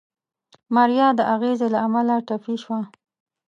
ماريا 0.75 1.07
د 1.17 1.21
اغزي 1.33 1.67
له 1.73 1.79
امله 1.87 2.15
ټپي 2.27 2.55
شوه. 2.63 2.79